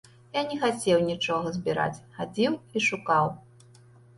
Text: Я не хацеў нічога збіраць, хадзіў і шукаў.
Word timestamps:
Я 0.35 0.41
не 0.51 0.55
хацеў 0.61 1.03
нічога 1.09 1.47
збіраць, 1.57 2.01
хадзіў 2.17 2.57
і 2.75 2.87
шукаў. 2.87 3.25